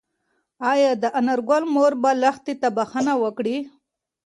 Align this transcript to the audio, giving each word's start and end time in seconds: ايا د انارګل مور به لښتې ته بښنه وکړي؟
ايا 0.71 0.91
د 1.03 1.05
انارګل 1.19 1.63
مور 1.73 1.93
به 2.01 2.11
لښتې 2.21 2.53
ته 2.61 2.67
بښنه 2.77 3.13
وکړي؟ 3.23 3.57